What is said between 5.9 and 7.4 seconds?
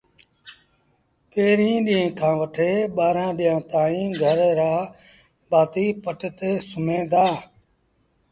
پٽ تي سُوميݩ دآ